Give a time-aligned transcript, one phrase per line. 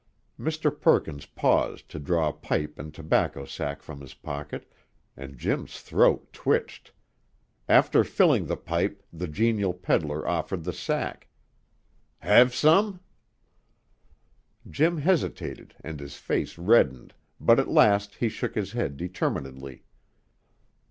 [0.39, 0.75] Mr.
[0.75, 4.65] Perkins paused to draw a pipe and tobacco sack from his pocket,
[5.15, 6.91] and Jim's throat twitched.
[7.69, 11.27] After filling the pipe the genial pedler offered the sack.
[12.17, 12.99] "Hev some?"
[14.67, 19.83] Jim hesitated, and his face reddened, but at last he shook his head determinedly.